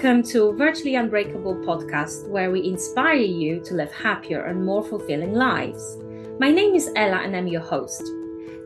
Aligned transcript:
Welcome 0.00 0.22
to 0.30 0.52
Virtually 0.52 0.94
Unbreakable 0.94 1.56
podcast, 1.56 2.28
where 2.28 2.52
we 2.52 2.64
inspire 2.64 3.16
you 3.16 3.58
to 3.64 3.74
live 3.74 3.90
happier 3.90 4.44
and 4.44 4.64
more 4.64 4.84
fulfilling 4.84 5.32
lives. 5.34 5.98
My 6.38 6.52
name 6.52 6.76
is 6.76 6.92
Ela 6.94 7.16
and 7.16 7.34
I'm 7.34 7.48
your 7.48 7.62
host. 7.62 8.04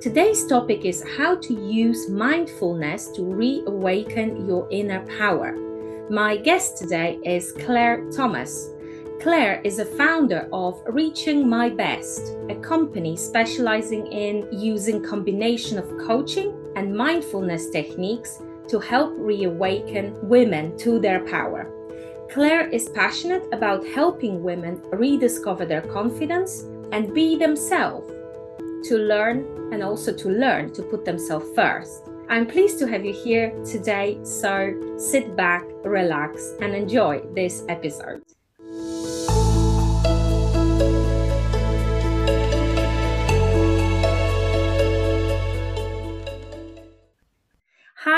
Today's 0.02 0.46
topic 0.46 0.84
is 0.84 1.02
how 1.16 1.36
to 1.36 1.54
use 1.54 2.10
mindfulness 2.10 3.08
to 3.12 3.22
reawaken 3.22 4.46
your 4.46 4.68
inner 4.70 5.06
power. 5.16 5.56
My 6.10 6.36
guest 6.36 6.76
today 6.76 7.18
is 7.24 7.52
Claire 7.52 8.04
Thomas. 8.10 8.68
Claire 9.18 9.62
is 9.64 9.78
a 9.78 9.86
founder 9.86 10.50
of 10.52 10.82
Reaching 10.86 11.48
My 11.48 11.70
Best, 11.70 12.36
a 12.50 12.56
company 12.56 13.16
specializing 13.16 14.06
in 14.08 14.46
using 14.52 15.02
combination 15.02 15.78
of 15.78 15.96
coaching 15.96 16.54
and 16.76 16.94
mindfulness 16.94 17.70
techniques 17.70 18.42
to 18.68 18.78
help 18.78 19.12
reawaken 19.16 20.16
women 20.28 20.76
to 20.78 20.98
their 20.98 21.20
power. 21.26 21.70
Claire 22.30 22.68
is 22.68 22.88
passionate 22.88 23.46
about 23.52 23.86
helping 23.86 24.42
women 24.42 24.80
rediscover 24.92 25.66
their 25.66 25.82
confidence 25.82 26.64
and 26.92 27.12
be 27.12 27.36
themselves, 27.36 28.10
to 28.88 28.96
learn 28.96 29.44
and 29.72 29.82
also 29.82 30.12
to 30.12 30.28
learn 30.28 30.72
to 30.72 30.82
put 30.82 31.04
themselves 31.04 31.46
first. 31.54 32.08
I'm 32.28 32.46
pleased 32.46 32.78
to 32.78 32.86
have 32.86 33.04
you 33.04 33.12
here 33.12 33.50
today, 33.64 34.18
so 34.22 34.96
sit 34.96 35.36
back, 35.36 35.64
relax, 35.84 36.54
and 36.60 36.74
enjoy 36.74 37.20
this 37.34 37.64
episode. 37.68 38.22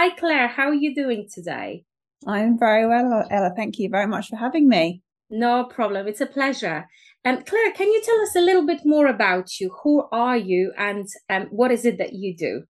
Hi, 0.05 0.11
Claire. 0.11 0.49
How 0.49 0.69
are 0.69 0.75
you 0.75 0.95
doing 0.95 1.29
today? 1.33 1.87
I'm 2.27 2.59
very 2.59 2.87
well, 2.87 3.27
Ela. 3.31 3.55
Thank 3.57 3.79
you 3.79 3.89
very 3.89 4.07
much 4.07 4.29
for 4.29 4.37
having 4.37 4.69
me. 4.69 5.01
No 5.31 5.65
problem. 5.65 6.07
It's 6.07 6.21
a 6.21 6.27
pleasure. 6.27 6.87
Um, 7.25 7.43
Claire, 7.43 7.73
can 7.73 7.89
you 7.89 8.03
tell 8.05 8.21
us 8.21 8.37
a 8.37 8.43
little 8.43 8.67
bit 8.67 8.83
more 8.85 9.07
about 9.07 9.59
you? 9.59 9.75
Who 9.83 10.07
are 10.13 10.37
you 10.37 10.75
and 10.77 11.09
um, 11.31 11.45
what 11.45 11.73
is 11.73 11.87
it 11.87 11.97
that 11.97 12.13
you 12.13 12.37
do? 12.37 12.65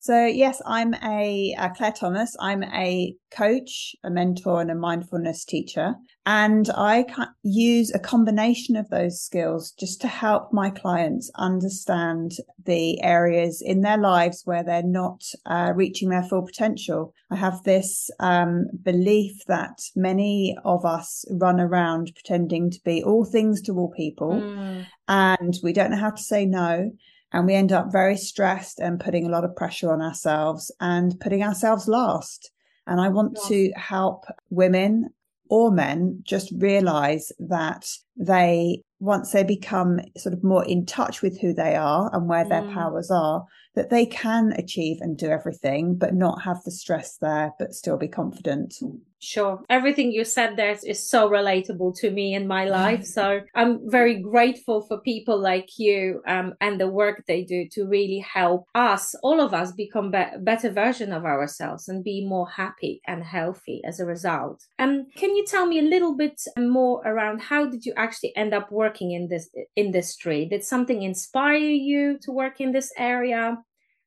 So, 0.00 0.26
yes, 0.26 0.62
I'm 0.64 0.94
a, 0.94 1.54
a, 1.58 1.70
Claire 1.70 1.92
Thomas. 1.92 2.36
I'm 2.40 2.62
a 2.62 3.14
coach, 3.32 3.96
a 4.04 4.10
mentor, 4.10 4.60
and 4.60 4.70
a 4.70 4.74
mindfulness 4.74 5.44
teacher. 5.44 5.94
And 6.24 6.70
I 6.70 7.04
use 7.42 7.92
a 7.92 7.98
combination 7.98 8.76
of 8.76 8.90
those 8.90 9.20
skills 9.20 9.72
just 9.72 10.00
to 10.02 10.06
help 10.06 10.52
my 10.52 10.70
clients 10.70 11.30
understand 11.34 12.32
the 12.64 13.02
areas 13.02 13.60
in 13.64 13.80
their 13.80 13.98
lives 13.98 14.42
where 14.44 14.62
they're 14.62 14.82
not 14.82 15.22
uh, 15.46 15.72
reaching 15.74 16.10
their 16.10 16.22
full 16.22 16.42
potential. 16.46 17.12
I 17.30 17.36
have 17.36 17.62
this 17.64 18.08
um, 18.20 18.66
belief 18.82 19.44
that 19.46 19.80
many 19.96 20.56
of 20.64 20.84
us 20.84 21.24
run 21.30 21.60
around 21.60 22.12
pretending 22.14 22.70
to 22.70 22.80
be 22.84 23.02
all 23.02 23.24
things 23.24 23.62
to 23.62 23.72
all 23.72 23.92
people, 23.96 24.32
mm. 24.32 24.86
and 25.08 25.54
we 25.62 25.72
don't 25.72 25.90
know 25.90 25.96
how 25.96 26.10
to 26.10 26.22
say 26.22 26.46
no 26.46 26.92
and 27.32 27.46
we 27.46 27.54
end 27.54 27.72
up 27.72 27.92
very 27.92 28.16
stressed 28.16 28.78
and 28.80 29.00
putting 29.00 29.26
a 29.26 29.30
lot 29.30 29.44
of 29.44 29.54
pressure 29.56 29.92
on 29.92 30.00
ourselves 30.00 30.70
and 30.80 31.18
putting 31.20 31.42
ourselves 31.42 31.88
last. 31.88 32.50
And 32.86 33.00
I 33.00 33.08
want 33.08 33.36
yeah. 33.42 33.48
to 33.48 33.72
help 33.76 34.24
women 34.50 35.10
or 35.50 35.70
men 35.70 36.20
just 36.22 36.52
realize 36.56 37.32
that 37.38 37.86
they, 38.18 38.82
once 39.00 39.32
they 39.32 39.44
become 39.44 40.00
sort 40.16 40.32
of 40.32 40.42
more 40.42 40.64
in 40.64 40.84
touch 40.84 41.22
with 41.22 41.40
who 41.40 41.54
they 41.54 41.76
are 41.76 42.10
and 42.12 42.28
where 42.28 42.44
mm. 42.44 42.48
their 42.48 42.74
powers 42.74 43.10
are, 43.10 43.44
that 43.74 43.90
they 43.90 44.06
can 44.06 44.52
achieve 44.56 44.98
and 45.00 45.16
do 45.16 45.28
everything, 45.28 45.94
but 45.94 46.14
not 46.14 46.42
have 46.42 46.62
the 46.64 46.70
stress 46.70 47.16
there, 47.20 47.52
but 47.58 47.72
still 47.72 47.96
be 47.96 48.08
confident. 48.08 48.74
Sure. 49.20 49.60
Everything 49.68 50.12
you 50.12 50.24
said 50.24 50.56
there 50.56 50.76
is 50.84 51.08
so 51.08 51.28
relatable 51.28 51.96
to 51.98 52.10
me 52.10 52.34
in 52.34 52.46
my 52.46 52.64
life. 52.66 53.04
So 53.04 53.40
I'm 53.54 53.90
very 53.90 54.20
grateful 54.20 54.82
for 54.82 55.00
people 55.00 55.38
like 55.38 55.78
you 55.78 56.22
um, 56.26 56.54
and 56.60 56.80
the 56.80 56.88
work 56.88 57.24
they 57.26 57.42
do 57.42 57.68
to 57.72 57.86
really 57.86 58.18
help 58.18 58.66
us, 58.74 59.14
all 59.22 59.40
of 59.40 59.54
us, 59.54 59.72
become 59.72 60.10
be- 60.10 60.38
better 60.40 60.70
version 60.70 61.12
of 61.12 61.24
ourselves 61.24 61.88
and 61.88 62.04
be 62.04 62.24
more 62.24 62.48
happy 62.48 63.00
and 63.06 63.24
healthy 63.24 63.82
as 63.84 63.98
a 63.98 64.06
result. 64.06 64.64
Um, 64.78 65.06
can 65.16 65.34
you 65.36 65.44
tell 65.46 65.66
me 65.66 65.80
a 65.80 65.82
little 65.82 66.16
bit 66.16 66.40
more 66.56 67.02
around 67.04 67.40
how 67.40 67.66
did 67.66 67.84
you 67.84 67.92
actually 67.96 68.07
end 68.36 68.54
up 68.54 68.70
working 68.70 69.12
in 69.12 69.28
this 69.28 69.48
industry? 69.76 70.46
Did 70.46 70.64
something 70.64 71.02
inspire 71.02 71.56
you 71.56 72.18
to 72.22 72.32
work 72.32 72.60
in 72.60 72.72
this 72.72 72.92
area? 72.96 73.58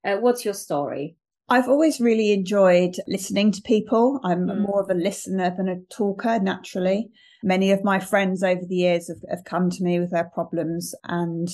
Uh, 0.04 0.18
what's 0.18 0.46
your 0.46 0.54
story? 0.54 1.16
I've 1.50 1.68
always 1.68 2.00
really 2.00 2.32
enjoyed 2.32 2.96
listening 3.08 3.52
to 3.52 3.62
people. 3.62 4.20
I'm 4.24 4.48
mm. 4.48 4.62
more 4.62 4.82
of 4.82 4.90
a 4.90 4.94
listener 4.94 5.54
than 5.56 5.68
a 5.68 5.82
talker 5.94 6.40
naturally. 6.40 7.10
Many 7.44 7.72
of 7.72 7.84
my 7.84 8.00
friends 8.00 8.42
over 8.42 8.62
the 8.66 8.76
years 8.76 9.10
have, 9.10 9.22
have 9.30 9.44
come 9.44 9.70
to 9.70 9.84
me 9.84 10.00
with 10.00 10.12
their 10.12 10.30
problems 10.34 10.96
and 11.04 11.50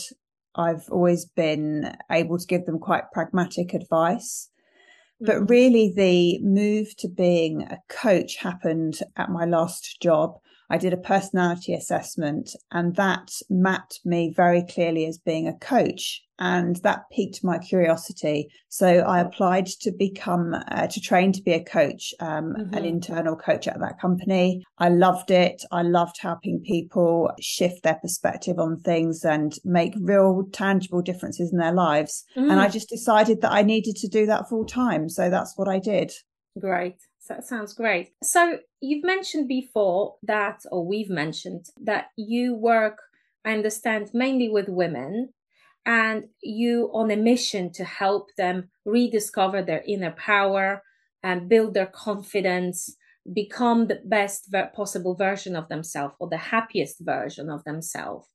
I've 0.57 0.87
always 0.91 1.25
been 1.25 1.95
able 2.11 2.37
to 2.37 2.45
give 2.45 2.65
them 2.65 2.79
quite 2.79 3.11
pragmatic 3.11 3.73
advice. 3.73 4.49
But 5.19 5.37
mm. 5.37 5.49
really, 5.49 5.93
the 5.95 6.39
move 6.41 6.95
to 6.97 7.07
being 7.07 7.63
a 7.63 7.79
coach 7.89 8.37
happened 8.37 8.99
at 9.15 9.29
my 9.29 9.45
last 9.45 10.01
job. 10.01 10.37
I 10.69 10.77
did 10.77 10.93
a 10.93 10.97
personality 10.97 11.73
assessment 11.73 12.55
and 12.71 12.95
that 12.95 13.31
mapped 13.49 14.01
me 14.05 14.33
very 14.35 14.63
clearly 14.63 15.05
as 15.05 15.17
being 15.17 15.47
a 15.47 15.57
coach. 15.57 16.23
And 16.39 16.75
that 16.77 17.09
piqued 17.11 17.43
my 17.43 17.57
curiosity. 17.57 18.49
So 18.69 18.87
I 18.87 19.21
applied 19.21 19.65
to 19.81 19.91
become, 19.91 20.53
uh, 20.53 20.85
to 20.85 21.01
train 21.01 21.31
to 21.31 21.41
be 21.41 21.53
a 21.53 21.63
coach, 21.63 22.13
um, 22.19 22.53
mm-hmm. 22.53 22.75
an 22.75 22.85
internal 22.85 23.35
coach 23.35 23.67
at 23.67 23.79
that 23.79 23.99
company. 23.99 24.63
I 24.77 24.89
loved 24.89 25.31
it. 25.31 25.63
I 25.71 25.81
loved 25.81 26.17
helping 26.19 26.61
people 26.61 27.31
shift 27.39 27.81
their 27.81 27.95
perspective 27.95 28.59
on 28.59 28.79
things 28.81 29.25
and 29.25 29.55
make 29.65 29.95
real 29.99 30.43
tangible 30.51 31.01
differences 31.01 31.51
in 31.51 31.57
their 31.57 31.73
lives. 31.73 32.23
Mm. 32.35 32.51
And 32.51 32.59
I 32.59 32.67
just 32.67 32.89
decided 32.89 33.41
that 33.41 33.51
I 33.51 33.63
needed 33.63 33.95
to 33.95 34.07
do 34.07 34.27
that 34.27 34.47
full 34.47 34.65
time. 34.65 35.09
So 35.09 35.31
that's 35.31 35.57
what 35.57 35.67
I 35.67 35.79
did. 35.79 36.11
Great. 36.59 36.97
That 37.27 37.45
sounds 37.45 37.73
great. 37.73 38.11
So 38.23 38.59
you've 38.81 39.03
mentioned 39.03 39.47
before 39.47 40.15
that, 40.23 40.63
or 40.71 40.85
we've 40.85 41.09
mentioned 41.09 41.65
that 41.81 42.07
you 42.15 42.55
work, 42.55 42.99
I 43.45 43.53
understand, 43.53 44.11
mainly 44.13 44.49
with 44.49 44.67
women 44.69 45.33
and 45.85 46.25
you 46.41 46.89
on 46.93 47.11
a 47.11 47.15
mission 47.15 47.71
to 47.73 47.83
help 47.83 48.29
them 48.37 48.69
rediscover 48.85 49.61
their 49.61 49.83
inner 49.87 50.11
power 50.11 50.83
and 51.23 51.49
build 51.49 51.73
their 51.73 51.87
confidence, 51.87 52.95
become 53.33 53.87
the 53.87 54.01
best 54.05 54.53
possible 54.75 55.15
version 55.15 55.55
of 55.55 55.67
themselves 55.69 56.13
or 56.19 56.29
the 56.29 56.37
happiest 56.37 56.97
version 57.01 57.49
of 57.49 57.63
themselves. 57.63 58.27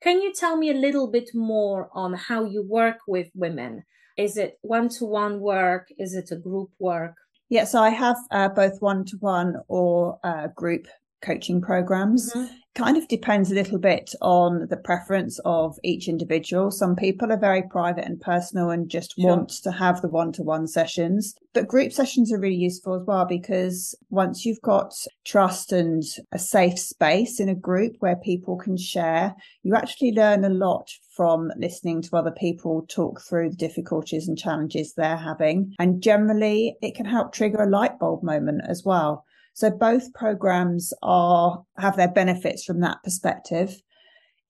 Can 0.00 0.22
you 0.22 0.32
tell 0.32 0.56
me 0.56 0.70
a 0.70 0.74
little 0.74 1.10
bit 1.10 1.30
more 1.34 1.90
on 1.92 2.14
how 2.14 2.44
you 2.44 2.62
work 2.66 2.98
with 3.06 3.28
women? 3.34 3.84
Is 4.16 4.36
it 4.36 4.58
one 4.62 4.88
to 4.90 5.04
one 5.04 5.40
work? 5.40 5.88
Is 5.98 6.14
it 6.14 6.30
a 6.30 6.36
group 6.36 6.70
work? 6.78 7.16
Yeah, 7.50 7.64
so 7.64 7.82
I 7.82 7.90
have 7.90 8.16
uh, 8.30 8.48
both 8.48 8.80
one 8.80 9.04
to 9.06 9.16
one 9.18 9.56
or 9.68 10.18
uh, 10.22 10.46
group 10.54 10.86
coaching 11.20 11.60
programs. 11.60 12.32
Mm-hmm. 12.32 12.54
Kind 12.76 12.96
of 12.96 13.08
depends 13.08 13.50
a 13.50 13.54
little 13.54 13.78
bit 13.78 14.14
on 14.22 14.68
the 14.70 14.76
preference 14.76 15.40
of 15.44 15.76
each 15.82 16.06
individual. 16.06 16.70
Some 16.70 16.94
people 16.94 17.32
are 17.32 17.38
very 17.38 17.62
private 17.62 18.04
and 18.04 18.20
personal 18.20 18.70
and 18.70 18.88
just 18.88 19.16
sure. 19.18 19.28
want 19.28 19.48
to 19.64 19.72
have 19.72 20.00
the 20.00 20.08
one 20.08 20.30
to 20.32 20.44
one 20.44 20.68
sessions. 20.68 21.34
But 21.52 21.66
group 21.66 21.92
sessions 21.92 22.32
are 22.32 22.38
really 22.38 22.54
useful 22.54 22.94
as 22.94 23.04
well 23.04 23.24
because 23.24 23.96
once 24.10 24.46
you've 24.46 24.62
got 24.62 24.94
trust 25.24 25.72
and 25.72 26.04
a 26.30 26.38
safe 26.38 26.78
space 26.78 27.40
in 27.40 27.48
a 27.48 27.56
group 27.56 27.96
where 27.98 28.16
people 28.16 28.56
can 28.56 28.76
share, 28.76 29.34
you 29.64 29.74
actually 29.74 30.12
learn 30.12 30.44
a 30.44 30.48
lot 30.48 30.92
from 31.16 31.50
listening 31.58 32.02
to 32.02 32.16
other 32.16 32.30
people 32.30 32.86
talk 32.88 33.20
through 33.20 33.50
the 33.50 33.56
difficulties 33.56 34.28
and 34.28 34.38
challenges 34.38 34.94
they're 34.94 35.16
having. 35.16 35.74
And 35.80 36.00
generally, 36.00 36.76
it 36.80 36.94
can 36.94 37.04
help 37.04 37.32
trigger 37.32 37.64
a 37.64 37.68
light 37.68 37.98
bulb 37.98 38.22
moment 38.22 38.62
as 38.68 38.84
well. 38.84 39.24
So 39.54 39.70
both 39.70 40.12
programs 40.14 40.92
are 41.02 41.62
have 41.76 41.96
their 41.96 42.10
benefits 42.10 42.64
from 42.64 42.80
that 42.80 42.98
perspective. 43.04 43.80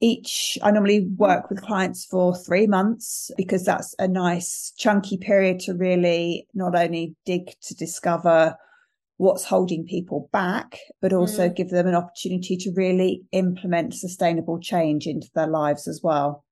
Each, 0.02 0.56
I 0.62 0.70
normally 0.70 1.08
work 1.16 1.50
with 1.50 1.60
clients 1.60 2.06
for 2.06 2.34
three 2.34 2.66
months 2.66 3.30
because 3.36 3.64
that's 3.64 3.94
a 3.98 4.08
nice 4.08 4.72
chunky 4.78 5.18
period 5.18 5.60
to 5.60 5.74
really 5.74 6.46
not 6.54 6.74
only 6.74 7.16
dig 7.26 7.54
to 7.62 7.74
discover 7.74 8.56
what's 9.18 9.44
holding 9.44 9.84
people 9.84 10.30
back, 10.32 10.78
but 11.02 11.12
also 11.12 11.50
mm. 11.50 11.54
give 11.54 11.68
them 11.68 11.86
an 11.86 11.94
opportunity 11.94 12.56
to 12.56 12.72
really 12.74 13.22
implement 13.32 13.92
sustainable 13.92 14.58
change 14.58 15.06
into 15.06 15.28
their 15.34 15.46
lives 15.46 15.86
as 15.86 16.00
well. 16.02 16.42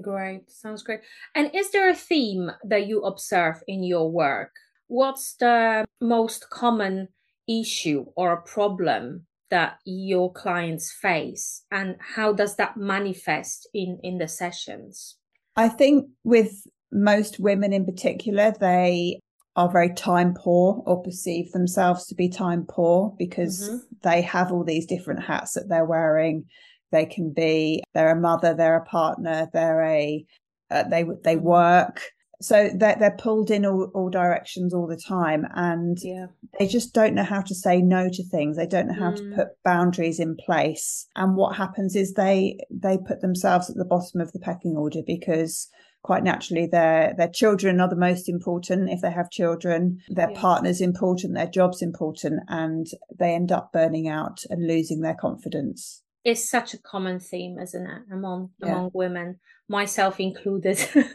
Great. 0.00 0.48
Sounds 0.48 0.84
great. 0.84 1.00
And 1.34 1.50
is 1.52 1.72
there 1.72 1.88
a 1.88 1.94
theme 1.94 2.52
that 2.64 2.86
you 2.86 3.02
observe 3.02 3.56
in 3.66 3.82
your 3.82 4.10
work? 4.10 4.52
What's 4.86 5.34
the 5.34 5.84
most 6.00 6.50
common 6.50 7.08
issue 7.48 8.04
or 8.16 8.32
a 8.32 8.42
problem 8.42 9.26
that 9.50 9.78
your 9.84 10.32
clients 10.32 10.92
face 10.92 11.62
and 11.70 11.96
how 12.00 12.32
does 12.32 12.56
that 12.56 12.76
manifest 12.76 13.68
in 13.74 13.98
in 14.02 14.18
the 14.18 14.28
sessions 14.28 15.16
i 15.56 15.68
think 15.68 16.06
with 16.24 16.66
most 16.90 17.38
women 17.38 17.72
in 17.72 17.84
particular 17.84 18.52
they 18.60 19.18
are 19.56 19.70
very 19.70 19.92
time 19.94 20.34
poor 20.34 20.82
or 20.84 21.02
perceive 21.02 21.52
themselves 21.52 22.06
to 22.06 22.14
be 22.14 22.28
time 22.28 22.64
poor 22.68 23.14
because 23.18 23.68
mm-hmm. 23.68 23.76
they 24.02 24.20
have 24.22 24.50
all 24.50 24.64
these 24.64 24.86
different 24.86 25.22
hats 25.22 25.52
that 25.52 25.68
they're 25.68 25.84
wearing. 25.84 26.44
They 26.90 27.06
can 27.06 27.32
be 27.32 27.82
they're 27.94 28.16
a 28.16 28.20
mother, 28.20 28.54
they're 28.54 28.76
a 28.76 28.84
partner, 28.84 29.48
they're 29.52 29.82
a 29.82 30.24
uh, 30.70 30.84
they 30.84 31.04
they 31.22 31.36
work. 31.36 32.02
So 32.40 32.70
they're, 32.74 32.96
they're 32.98 33.16
pulled 33.18 33.50
in 33.50 33.64
all, 33.64 33.90
all 33.94 34.10
directions 34.10 34.74
all 34.74 34.86
the 34.86 35.00
time, 35.00 35.46
and 35.54 35.98
yeah. 36.02 36.26
they 36.58 36.66
just 36.66 36.92
don't 36.92 37.14
know 37.14 37.24
how 37.24 37.40
to 37.42 37.54
say 37.54 37.80
no 37.80 38.08
to 38.10 38.24
things. 38.24 38.56
They 38.56 38.66
don't 38.66 38.88
know 38.88 38.94
how 38.94 39.12
mm. 39.12 39.16
to 39.16 39.36
put 39.36 39.62
boundaries 39.62 40.20
in 40.20 40.36
place. 40.36 41.06
And 41.16 41.36
what 41.36 41.56
happens 41.56 41.96
is 41.96 42.14
they 42.14 42.58
they 42.70 42.98
put 42.98 43.20
themselves 43.20 43.70
at 43.70 43.76
the 43.76 43.84
bottom 43.84 44.20
of 44.20 44.32
the 44.32 44.40
pecking 44.40 44.76
order 44.76 45.00
because 45.06 45.68
quite 46.04 46.22
naturally 46.22 46.66
their 46.66 47.14
their 47.16 47.28
children 47.28 47.80
are 47.80 47.88
the 47.88 47.96
most 47.96 48.28
important 48.28 48.90
if 48.90 49.00
they 49.00 49.10
have 49.10 49.30
children 49.30 49.98
their 50.08 50.30
yeah. 50.30 50.38
partner's 50.38 50.80
important 50.82 51.34
their 51.34 51.48
job's 51.48 51.80
important 51.80 52.40
and 52.48 52.88
they 53.18 53.34
end 53.34 53.50
up 53.50 53.72
burning 53.72 54.06
out 54.06 54.44
and 54.50 54.66
losing 54.66 55.00
their 55.00 55.14
confidence 55.14 56.02
it's 56.24 56.48
such 56.48 56.74
a 56.74 56.78
common 56.78 57.20
theme 57.20 57.58
isn't 57.58 57.86
it 57.86 58.02
among 58.12 58.50
yeah. 58.58 58.68
among 58.68 58.90
women 58.94 59.38
myself 59.68 60.18
included 60.20 60.78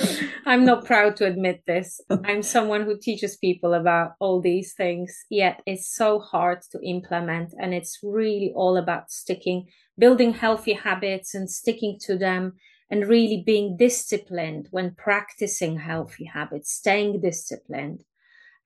i'm 0.46 0.64
not 0.64 0.84
proud 0.84 1.16
to 1.16 1.26
admit 1.26 1.62
this 1.66 2.00
i'm 2.24 2.42
someone 2.42 2.82
who 2.82 2.98
teaches 2.98 3.36
people 3.36 3.74
about 3.74 4.12
all 4.20 4.40
these 4.40 4.74
things 4.74 5.24
yet 5.30 5.62
it's 5.66 5.94
so 5.94 6.18
hard 6.18 6.60
to 6.70 6.78
implement 6.82 7.52
and 7.60 7.72
it's 7.74 7.98
really 8.02 8.52
all 8.54 8.76
about 8.76 9.10
sticking 9.10 9.66
building 9.98 10.32
healthy 10.32 10.72
habits 10.72 11.34
and 11.34 11.50
sticking 11.50 11.98
to 12.00 12.16
them 12.16 12.54
and 12.90 13.08
really 13.08 13.42
being 13.46 13.76
disciplined 13.76 14.66
when 14.70 14.94
practicing 14.94 15.78
healthy 15.78 16.24
habits, 16.24 16.72
staying 16.72 17.20
disciplined. 17.20 18.02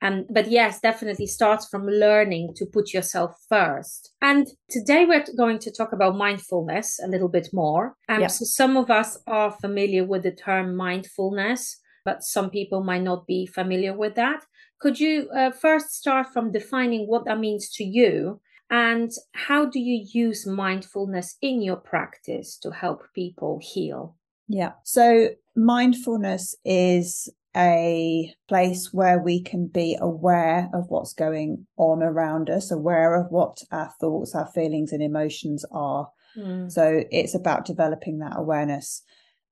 Um, 0.04 0.26
but 0.28 0.50
yes, 0.50 0.80
definitely 0.80 1.26
starts 1.26 1.66
from 1.66 1.86
learning 1.86 2.52
to 2.56 2.66
put 2.66 2.92
yourself 2.92 3.34
first. 3.48 4.12
And 4.20 4.46
today 4.68 5.06
we're 5.06 5.24
going 5.34 5.58
to 5.60 5.72
talk 5.72 5.94
about 5.94 6.16
mindfulness 6.16 7.00
a 7.02 7.08
little 7.08 7.30
bit 7.30 7.48
more. 7.54 7.96
Um, 8.10 8.20
yeah. 8.20 8.26
So 8.26 8.44
some 8.44 8.76
of 8.76 8.90
us 8.90 9.18
are 9.26 9.50
familiar 9.50 10.04
with 10.04 10.24
the 10.24 10.30
term 10.30 10.76
mindfulness, 10.76 11.80
but 12.04 12.22
some 12.22 12.50
people 12.50 12.84
might 12.84 13.02
not 13.02 13.26
be 13.26 13.46
familiar 13.46 13.96
with 13.96 14.14
that. 14.16 14.44
Could 14.78 15.00
you 15.00 15.30
uh, 15.34 15.50
first 15.52 15.94
start 15.94 16.26
from 16.34 16.52
defining 16.52 17.06
what 17.06 17.24
that 17.24 17.40
means 17.40 17.70
to 17.76 17.84
you 17.84 18.42
and 18.68 19.10
how 19.32 19.64
do 19.64 19.80
you 19.80 20.06
use 20.12 20.46
mindfulness 20.46 21.38
in 21.40 21.62
your 21.62 21.76
practice 21.76 22.58
to 22.58 22.70
help 22.70 23.04
people 23.14 23.58
heal? 23.62 24.16
Yeah. 24.48 24.72
So 24.82 25.30
mindfulness 25.56 26.54
is 26.62 27.30
a 27.56 28.34
place 28.48 28.90
where 28.92 29.18
we 29.18 29.42
can 29.42 29.66
be 29.66 29.96
aware 30.00 30.68
of 30.74 30.86
what's 30.88 31.12
going 31.12 31.66
on 31.76 32.02
around 32.02 32.50
us, 32.50 32.70
aware 32.70 33.14
of 33.14 33.30
what 33.30 33.58
our 33.70 33.90
thoughts, 34.00 34.34
our 34.34 34.46
feelings, 34.46 34.92
and 34.92 35.02
emotions 35.02 35.64
are. 35.70 36.08
Mm. 36.36 36.70
So 36.70 37.04
it's 37.10 37.34
about 37.34 37.64
developing 37.64 38.18
that 38.18 38.36
awareness. 38.36 39.02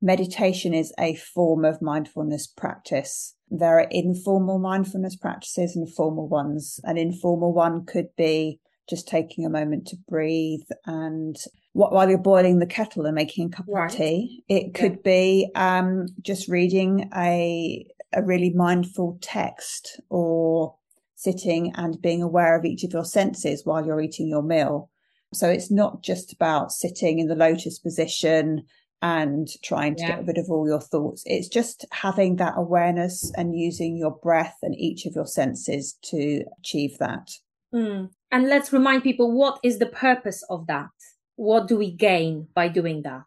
Meditation 0.01 0.75
is 0.75 0.93
a 0.99 1.15
form 1.15 1.65
of 1.65 1.81
mindfulness 1.81 2.47
practice. 2.47 3.37
There 3.49 3.79
are 3.79 3.89
informal 3.91 4.59
mindfulness 4.59 5.17
practices 5.17 5.77
and 5.77 5.93
formal 5.93 6.29
ones. 6.29 6.81
An 6.85 6.97
informal 6.97 7.53
one 7.53 7.85
could 7.85 8.09
be 8.17 8.59
just 8.91 9.07
taking 9.07 9.47
a 9.47 9.51
moment 9.51 9.87
to 9.87 9.97
breathe 10.09 10.67
and 10.87 11.37
while 11.75 12.09
you're 12.09 12.19
boiling 12.19 12.59
the 12.59 12.67
kettle 12.67 13.07
and 13.07 13.15
making 13.15 13.47
a 13.47 13.51
cup 13.51 13.67
right. 13.69 13.91
of 13.91 13.97
tea. 13.97 14.45
It 14.49 14.75
could 14.75 14.93
yeah. 14.93 15.03
be 15.05 15.51
um, 15.55 16.07
just 16.21 16.49
reading 16.49 17.11
a 17.17 17.87
a 18.15 18.23
really 18.23 18.51
mindful 18.51 19.19
text 19.23 20.01
or 20.11 20.75
sitting 21.15 21.73
and 21.77 22.03
being 22.03 22.23
aware 22.23 22.57
of 22.57 22.65
each 22.65 22.85
of 22.85 22.93
your 22.93 23.05
senses 23.05 23.65
while 23.65 23.85
you're 23.85 24.01
eating 24.01 24.29
your 24.29 24.43
meal. 24.43 24.91
So 25.33 25.49
it's 25.49 25.71
not 25.71 26.03
just 26.03 26.33
about 26.33 26.73
sitting 26.73 27.21
in 27.21 27.29
the 27.29 27.35
lotus 27.35 27.79
position 27.79 28.65
and 29.01 29.49
trying 29.63 29.97
to 29.97 30.03
yeah. 30.03 30.17
get 30.17 30.27
rid 30.27 30.39
of 30.39 30.51
all 30.51 30.67
your 30.67 30.81
thoughts. 30.81 31.23
It's 31.25 31.49
just 31.49 31.87
having 31.91 32.37
that 32.37 32.55
awareness 32.57 33.33
and 33.37 33.59
using 33.59 33.97
your 33.97 34.13
breath 34.23 34.59
and 34.63 34.77
each 34.77 35.07
of 35.07 35.15
your 35.15 35.27
senses 35.27 35.97
to 36.03 36.45
achieve 36.59 36.99
that. 36.99 37.31
Mm. 37.75 38.11
And 38.31 38.49
let's 38.49 38.73
remind 38.73 39.03
people 39.03 39.33
what 39.33 39.59
is 39.63 39.79
the 39.79 39.87
purpose 39.87 40.45
of 40.51 40.67
that? 40.67 40.91
What 41.37 41.69
do 41.69 41.77
we 41.77 41.91
gain 41.91 42.49
by 42.55 42.69
doing 42.69 43.03
that? 43.03 43.27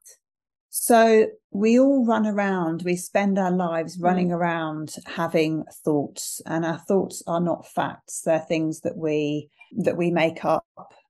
So 0.69 1.27
we 1.51 1.79
all 1.79 2.05
run 2.05 2.27
around, 2.27 2.81
we 2.83 2.97
spend 2.97 3.39
our 3.39 3.49
lives 3.49 3.97
running 3.97 4.27
mm. 4.27 4.33
around 4.33 4.95
having 5.05 5.63
thoughts 5.85 6.41
and 6.45 6.65
our 6.65 6.79
thoughts 6.79 7.23
are 7.27 7.39
not 7.39 7.65
facts. 7.65 8.21
They're 8.25 8.39
things 8.39 8.81
that 8.81 8.97
we 8.97 9.49
that 9.77 9.95
we 9.95 10.11
make 10.11 10.43
up 10.43 10.65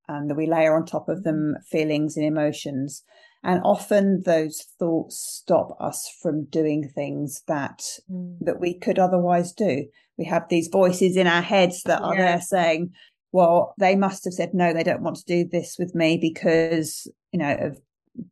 and 0.07 0.29
that 0.29 0.35
we 0.35 0.45
layer 0.45 0.75
on 0.75 0.85
top 0.85 1.09
of 1.09 1.23
them 1.23 1.55
feelings 1.67 2.15
and 2.15 2.25
emotions. 2.25 3.03
And 3.43 3.59
often 3.63 4.21
those 4.23 4.61
thoughts 4.77 5.17
stop 5.17 5.75
us 5.79 6.11
from 6.21 6.45
doing 6.45 6.87
things 6.93 7.41
that 7.47 7.81
mm. 8.07 8.37
that 8.41 8.59
we 8.59 8.77
could 8.77 8.99
otherwise 8.99 9.51
do. 9.51 9.87
We 10.17 10.25
have 10.25 10.47
these 10.47 10.67
voices 10.67 11.17
in 11.17 11.25
our 11.25 11.41
heads 11.41 11.81
that 11.83 12.03
are 12.03 12.15
yeah. 12.15 12.25
there 12.25 12.41
saying, 12.41 12.93
well, 13.35 13.73
they 13.77 13.97
must 13.97 14.23
have 14.23 14.33
said, 14.33 14.53
no, 14.53 14.71
they 14.71 14.81
don't 14.81 15.01
want 15.01 15.17
to 15.17 15.25
do 15.25 15.43
this 15.43 15.75
with 15.77 15.93
me 15.93 16.17
because, 16.17 17.05
you 17.33 17.39
know, 17.39 17.53
of 17.59 17.81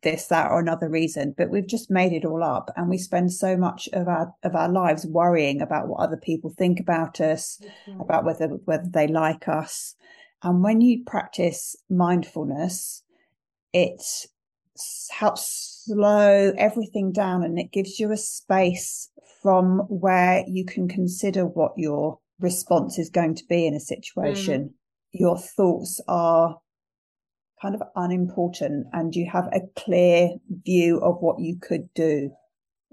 this, 0.02 0.28
that, 0.28 0.50
or 0.50 0.62
another 0.62 0.88
reason. 0.88 1.36
But 1.38 1.50
we've 1.50 1.68
just 1.68 1.92
made 1.92 2.14
it 2.14 2.24
all 2.24 2.42
up. 2.42 2.70
And 2.78 2.90
we 2.90 2.98
spend 2.98 3.34
so 3.34 3.58
much 3.58 3.90
of 3.92 4.08
our, 4.08 4.34
of 4.44 4.56
our 4.56 4.70
lives 4.70 5.06
worrying 5.06 5.60
about 5.60 5.90
what 5.90 6.00
other 6.00 6.16
people 6.16 6.52
think 6.58 6.80
about 6.80 7.20
us, 7.20 7.60
mm-hmm. 7.86 8.00
about 8.00 8.24
whether, 8.24 8.48
whether 8.48 8.88
they 8.90 9.08
like 9.08 9.50
us. 9.50 9.94
And 10.42 10.64
when 10.64 10.80
you 10.80 11.04
practice 11.06 11.76
mindfulness, 11.90 13.04
it 13.74 14.02
helps 15.12 15.84
slow 15.86 16.54
everything 16.58 17.12
down 17.12 17.44
and 17.44 17.60
it 17.60 17.74
gives 17.74 18.00
you 18.00 18.14
a 18.14 18.18
space 18.18 19.10
from 19.42 19.80
where 19.90 20.46
you 20.48 20.64
can 20.64 20.88
consider 20.88 21.46
what 21.46 21.74
your 21.76 22.20
response 22.40 22.98
is 22.98 23.10
going 23.10 23.36
to 23.36 23.44
be 23.50 23.68
in 23.68 23.74
a 23.74 23.82
situation. 23.82 24.62
Mm 24.62 24.74
your 25.14 25.38
thoughts 25.38 26.02
are 26.08 26.58
kind 27.62 27.76
of 27.76 27.84
unimportant 27.96 28.88
and 28.92 29.16
you 29.16 29.30
have 29.32 29.48
a 29.54 29.62
clear 29.80 30.32
view 30.66 31.00
of 31.00 31.22
what 31.22 31.40
you 31.40 31.58
could 31.62 31.88
do. 31.94 32.30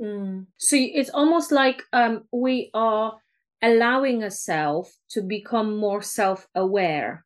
Mm. 0.00 0.46
So 0.58 0.76
it's 0.78 1.10
almost 1.10 1.50
like 1.50 1.82
um, 1.92 2.24
we 2.32 2.70
are 2.72 3.18
allowing 3.62 4.22
ourselves 4.22 4.96
to 5.10 5.22
become 5.22 5.76
more 5.76 6.02
self 6.02 6.46
aware, 6.54 7.24